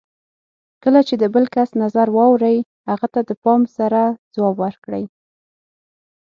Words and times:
کله 0.83 1.01
چې 1.07 1.15
د 1.21 1.23
بل 1.33 1.45
کس 1.55 1.69
نظر 1.83 2.07
واورئ، 2.17 2.57
هغه 2.89 3.07
ته 3.13 3.21
د 3.29 3.31
پام 3.43 3.61
سره 3.77 4.01
ځواب 4.35 4.55
ورکړئ. 4.63 5.03